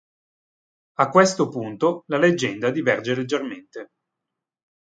[0.95, 3.89] A questo punto la leggenda diverge leggermente.